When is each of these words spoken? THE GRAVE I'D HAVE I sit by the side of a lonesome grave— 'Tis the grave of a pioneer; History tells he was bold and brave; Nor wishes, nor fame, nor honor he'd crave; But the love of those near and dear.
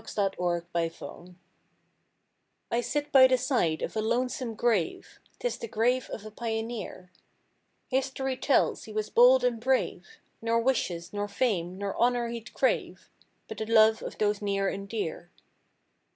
THE 0.01 0.31
GRAVE 0.35 0.65
I'D 0.73 0.93
HAVE 0.95 1.35
I 2.71 2.81
sit 2.81 3.11
by 3.11 3.27
the 3.27 3.37
side 3.37 3.83
of 3.83 3.95
a 3.95 4.01
lonesome 4.01 4.55
grave— 4.55 5.19
'Tis 5.37 5.59
the 5.59 5.67
grave 5.67 6.09
of 6.09 6.25
a 6.25 6.31
pioneer; 6.31 7.11
History 7.87 8.35
tells 8.35 8.85
he 8.85 8.93
was 8.93 9.11
bold 9.11 9.43
and 9.43 9.59
brave; 9.59 10.07
Nor 10.41 10.59
wishes, 10.59 11.13
nor 11.13 11.27
fame, 11.27 11.77
nor 11.77 11.95
honor 11.97 12.29
he'd 12.29 12.51
crave; 12.55 13.11
But 13.47 13.59
the 13.59 13.67
love 13.67 14.01
of 14.01 14.17
those 14.17 14.41
near 14.41 14.67
and 14.67 14.89
dear. 14.89 15.29